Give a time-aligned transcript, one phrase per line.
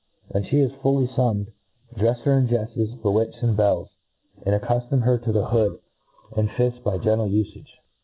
[0.29, 1.51] When fhe is fiiU fUmmed^
[1.95, 3.89] dreis her in jeffes^ bewits, and bells,
[4.43, 5.77] and a^ccuftom her to the hood
[6.31, 6.97] andfifl; by.
[6.97, 7.67] gentle ufage.